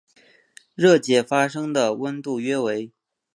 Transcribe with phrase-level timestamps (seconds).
[0.73, 2.91] 热解发生的温度约为。